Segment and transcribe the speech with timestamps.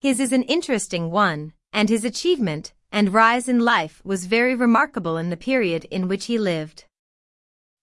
[0.00, 5.16] His is an interesting one, and his achievement and rise in life was very remarkable
[5.16, 6.84] in the period in which he lived.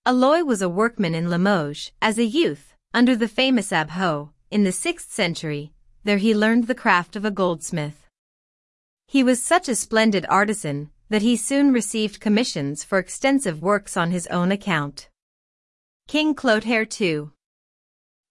[0.05, 4.69] Aloy was a workman in Limoges as a youth, under the famous Abbo, in the
[4.69, 5.73] 6th century,
[6.05, 8.07] there he learned the craft of a goldsmith.
[9.07, 14.11] He was such a splendid artisan that he soon received commissions for extensive works on
[14.11, 15.09] his own account.
[16.07, 17.31] King Clotaire II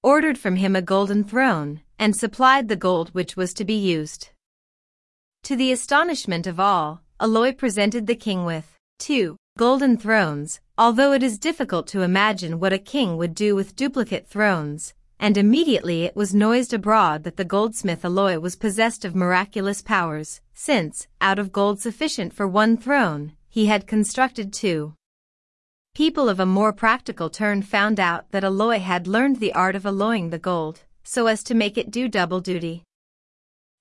[0.02, 4.30] ordered from him a golden throne, and supplied the gold which was to be used.
[5.44, 11.22] To the astonishment of all, Aloy presented the king with two golden thrones, although it
[11.22, 16.16] is difficult to imagine what a king would do with duplicate thrones, and immediately it
[16.16, 21.52] was noised abroad that the goldsmith Aloy was possessed of miraculous powers, since, out of
[21.52, 24.94] gold sufficient for one throne, he had constructed two.
[25.94, 29.86] People of a more practical turn found out that Aloy had learned the art of
[29.86, 32.82] alloying the gold, so as to make it do double duty.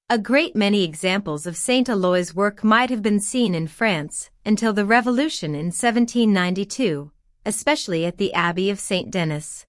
[0.10, 4.74] A great many examples of Saint Aloy's work might have been seen in France until
[4.74, 7.12] the Revolution in 1792,
[7.46, 9.66] especially at the Abbey of Saint Denis.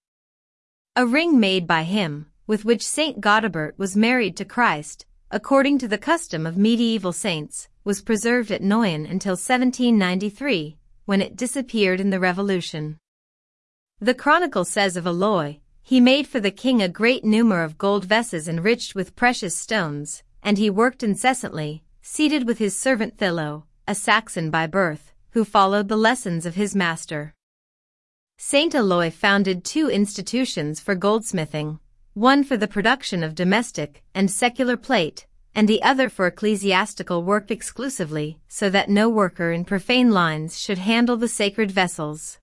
[0.97, 5.89] A ring made by him, with which Saint Godebert was married to Christ, according to
[5.89, 12.11] the custom of medieval saints, was preserved at Noyon until 1793, when it disappeared in
[12.11, 12.99] the Revolution.
[14.01, 18.07] The Chronicle says of Aloy, he made for the king a great number of gold
[18.07, 23.95] vessels enriched with precious stones, and he worked incessantly, seated with his servant Thilo, a
[23.95, 27.35] Saxon by birth, who followed the lessons of his master.
[28.39, 31.79] Saint Aloy founded two institutions for goldsmithing,
[32.15, 37.51] one for the production of domestic and secular plate, and the other for ecclesiastical work
[37.51, 42.39] exclusively, so that no worker in profane lines should handle the sacred vessels.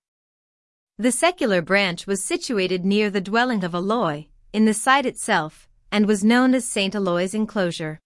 [1.02, 6.06] The secular branch was situated near the dwelling of Aloy, in the site itself, and
[6.06, 6.94] was known as St.
[6.94, 7.98] Aloy's enclosure.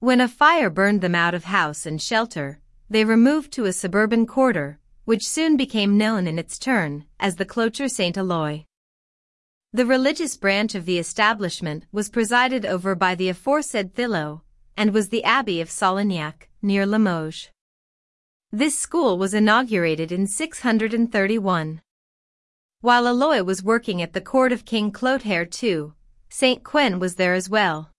[0.00, 4.26] When a fire burned them out of house and shelter, they removed to a suburban
[4.26, 8.16] quarter, which soon became known in its turn as the Clocher St.
[8.18, 8.66] Aloy.
[9.72, 14.42] The religious branch of the establishment was presided over by the aforesaid Thilo,
[14.76, 17.48] and was the Abbey of Solignac, near Limoges.
[18.52, 21.80] This school was inaugurated in 631.
[22.84, 25.92] While Aloy was working at the court of King Clotaire II,
[26.28, 27.90] Saint Ouen was there as well.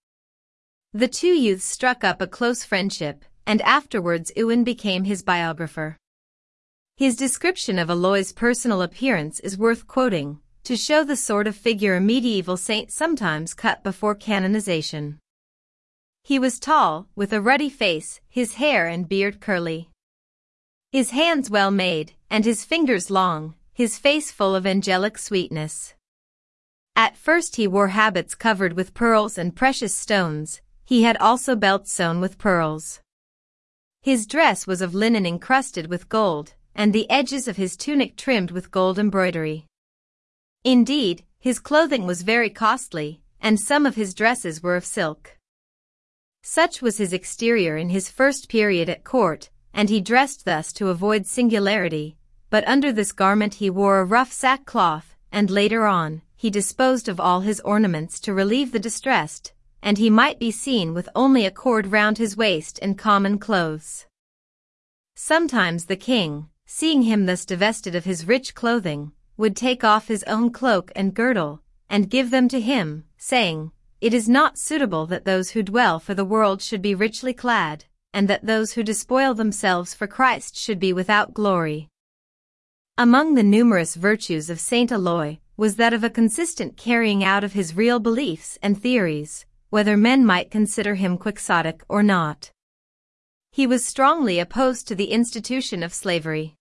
[0.94, 5.98] The two youths struck up a close friendship, and afterwards Ouen became his biographer.
[6.98, 11.96] His description of Aloy's personal appearance is worth quoting, to show the sort of figure
[11.96, 15.18] a medieval saint sometimes cut before canonization.
[16.22, 19.90] He was tall, with a ruddy face, his hair and beard curly.
[20.92, 25.96] His hands well made, and his fingers long, his face full of angelic sweetness.
[26.96, 31.92] At first he wore habits covered with pearls and precious stones, he had also belts
[31.92, 33.02] sewn with pearls.
[34.02, 38.52] His dress was of linen encrusted with gold, and the edges of his tunic trimmed
[38.52, 39.66] with gold embroidery.
[40.64, 45.38] Indeed, his clothing was very costly, and some of his dresses were of silk.
[46.44, 50.88] Such was his exterior in his first period at court, and he dressed thus to
[50.88, 52.16] avoid singularity,
[52.56, 57.20] but under this garment he wore a rough sackcloth, and later on, he disposed of
[57.20, 59.52] all his ornaments to relieve the distressed,
[59.82, 64.06] and he might be seen with only a cord round his waist and common clothes.
[65.16, 70.24] Sometimes the king, seeing him thus divested of his rich clothing, would take off his
[70.24, 75.26] own cloak and girdle, and give them to him, saying, It is not suitable that
[75.26, 77.84] those who dwell for the world should be richly clad,
[78.14, 81.90] and that those who despoil themselves for Christ should be without glory.
[82.98, 87.52] Among the numerous virtues of Saint Aloy was that of a consistent carrying out of
[87.52, 92.52] his real beliefs and theories, whether men might consider him quixotic or not.
[93.52, 96.56] He was strongly opposed to the institution of slavery.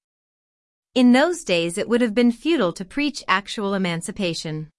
[0.92, 4.70] In those days it would have been futile to preach actual emancipation.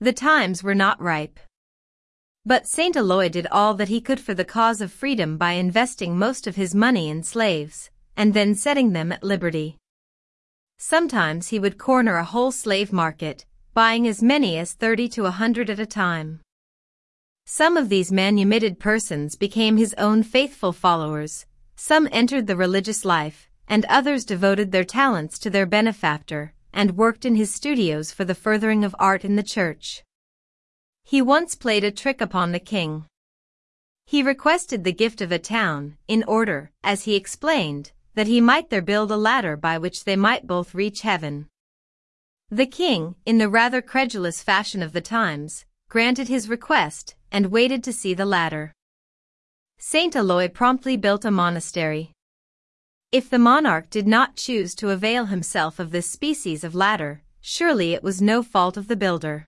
[0.00, 1.38] The times were not ripe.
[2.46, 6.18] But Saint Aloy did all that he could for the cause of freedom by investing
[6.18, 9.76] most of his money in slaves, and then setting them at liberty.
[10.78, 15.24] Sometimes he would corner a whole slave market, buying as many as 30 to a
[15.24, 16.40] 100 at a time.
[17.46, 23.50] Some of these manumitted persons became his own faithful followers, some entered the religious life,
[23.68, 28.34] and others devoted their talents to their benefactor, and worked in his studios for the
[28.34, 30.02] furthering of art in the church.
[31.02, 33.06] He once played a trick upon the king.
[34.06, 38.70] He requested the gift of a town, in order, as he explained, that he might
[38.70, 41.46] there build a ladder by which they might both reach heaven.
[42.50, 47.82] The king, in the rather credulous fashion of the times, granted his request, and waited
[47.84, 48.72] to see the ladder.
[49.78, 52.12] Saint Eloi promptly built a monastery.
[53.10, 57.92] If the monarch did not choose to avail himself of this species of ladder, surely
[57.92, 59.46] it was no fault of the builder.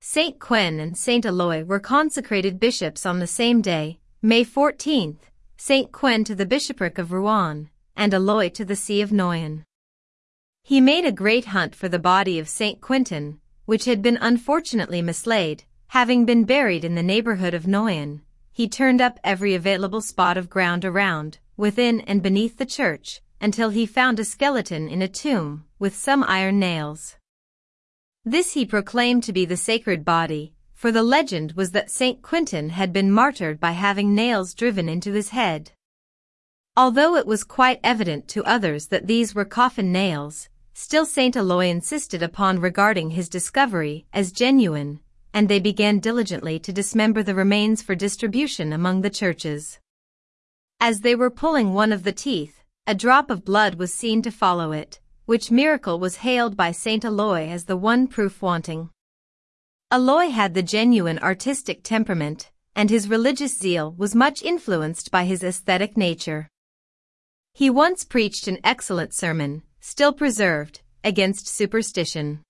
[0.00, 5.29] Saint Ouen and Saint Eloi were consecrated bishops on the same day, May 14th,
[5.62, 9.66] Saint Ouen to the bishopric of Rouen, and Eloi to the see of Noyon.
[10.62, 15.02] He made a great hunt for the body of Saint Quentin, which had been unfortunately
[15.02, 18.22] mislaid, having been buried in the neighborhood of Noyon.
[18.50, 23.68] He turned up every available spot of ground around, within and beneath the church, until
[23.68, 27.16] he found a skeleton in a tomb, with some iron nails.
[28.24, 32.22] This he proclaimed to be the sacred body, for the legend was that St.
[32.22, 35.72] Quentin had been martyred by having nails driven into his head.
[36.74, 41.36] Although it was quite evident to others that these were coffin nails, still St.
[41.36, 45.00] Eloi insisted upon regarding his discovery as genuine,
[45.34, 49.78] and they began diligently to dismember the remains for distribution among the churches.
[50.80, 54.30] As they were pulling one of the teeth, a drop of blood was seen to
[54.30, 58.88] follow it, which miracle was hailed by Saint Eloi as the one proof wanting.
[59.92, 65.42] Eloi had the genuine artistic temperament, and his religious zeal was much influenced by his
[65.42, 66.48] aesthetic nature.
[67.54, 72.40] He once preached an excellent sermon, still preserved, against superstition.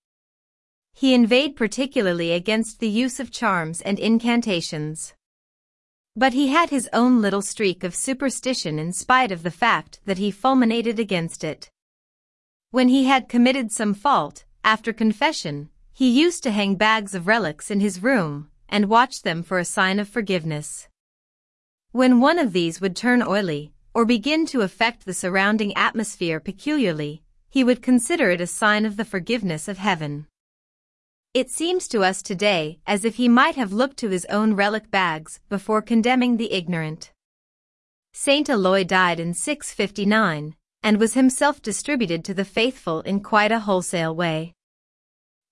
[0.93, 5.15] He inveighed particularly against the use of charms and incantations.
[6.15, 10.19] But he had his own little streak of superstition in spite of the fact that
[10.19, 11.71] he fulminated against it.
[12.69, 15.69] When he had committed some fault, after confession,
[16.01, 19.63] he used to hang bags of relics in his room and watch them for a
[19.63, 20.87] sign of forgiveness.
[21.91, 27.21] When one of these would turn oily or begin to affect the surrounding atmosphere peculiarly,
[27.51, 30.25] he would consider it a sign of the forgiveness of heaven.
[31.35, 34.89] It seems to us today as if he might have looked to his own relic
[34.89, 37.11] bags before condemning the ignorant.
[38.11, 43.59] Saint Eloi died in 659 and was himself distributed to the faithful in quite a
[43.59, 44.55] wholesale way.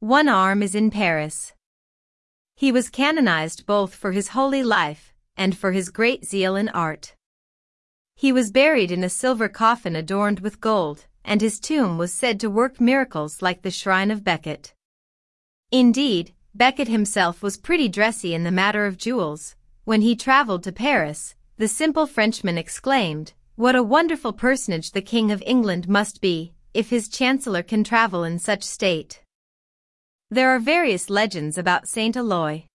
[0.01, 1.51] One arm is in Paris.
[2.55, 7.15] He was canonized both for his holy life and for his great zeal in art.
[8.15, 12.39] He was buried in a silver coffin adorned with gold, and his tomb was said
[12.39, 14.73] to work miracles like the shrine of Becket.
[15.69, 19.57] Indeed, Becket himself was pretty dressy in the matter of jewels.
[19.83, 25.29] When he traveled to Paris, the simple Frenchman exclaimed, What a wonderful personage the King
[25.29, 29.23] of England must be, if his chancellor can travel in such state.
[30.31, 32.65] There are various legends about Saint Eloi.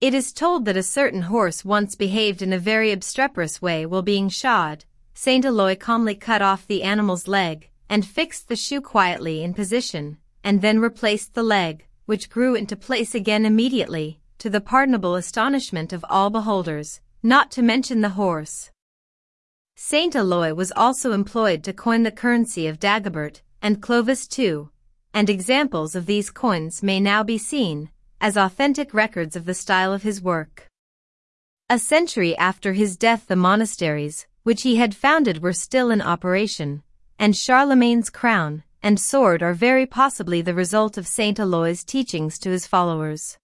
[0.00, 4.02] It is told that a certain horse once behaved in a very obstreperous way while
[4.02, 4.84] being shod.
[5.12, 10.18] Saint Eloi calmly cut off the animal's leg and fixed the shoe quietly in position,
[10.44, 15.92] and then replaced the leg, which grew into place again immediately, to the pardonable astonishment
[15.92, 18.70] of all beholders, not to mention the horse.
[19.74, 24.70] Saint Eloi was also employed to coin the currency of Dagobert and Clovis too,
[25.14, 29.92] and examples of these coins may now be seen, as authentic records of the style
[29.92, 30.68] of his work.
[31.68, 36.82] A century after his death the monasteries, which he had founded were still in operation,
[37.18, 42.50] and Charlemagne's crown, and sword are very possibly the result of Saint Eloi's teachings to
[42.50, 43.38] his followers.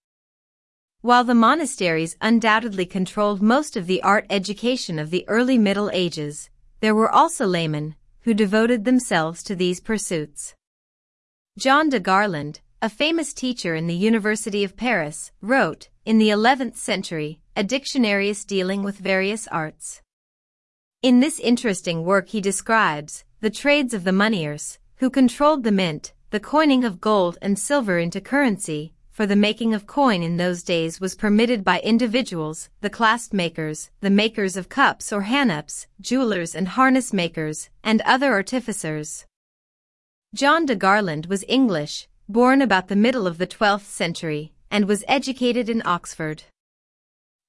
[1.01, 6.51] While the monasteries undoubtedly controlled most of the art education of the early Middle Ages,
[6.81, 10.55] there were also laymen who devoted themselves to these pursuits.
[11.59, 16.77] John de Garland, a famous teacher in the University of Paris, wrote, in the 11th
[16.77, 20.01] century, a dictionarius dealing with various arts.
[21.03, 26.13] In this interesting work he describes the trades of the moneyers, who controlled the mint,
[26.31, 30.63] the coining of gold and silver into currency, for the making of coin in those
[30.63, 36.55] days was permitted by individuals, the clasp makers, the makers of cups or hanaps, jewelers
[36.55, 39.27] and harness makers, and other artificers.
[40.35, 45.03] John de Garland was English, born about the middle of the 12th century, and was
[45.09, 46.43] educated in Oxford.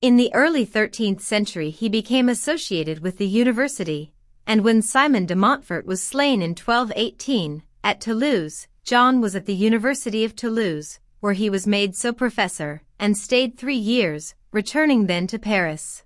[0.02, 4.14] In the early 13th century he became associated with the university,
[4.48, 9.54] and when Simon de Montfort was slain in 1218, at Toulouse, John was at the
[9.54, 15.28] University of Toulouse, where he was made so professor, and stayed three years, returning then
[15.28, 16.06] to Paris.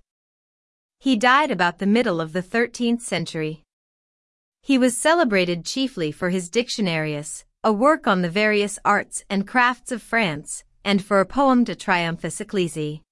[0.98, 3.63] He died about the middle of the 13th century.
[4.66, 9.92] He was celebrated chiefly for his Dictionarius, a work on the various arts and crafts
[9.92, 13.02] of France, and for a poem de Triumphis Ecclesiae.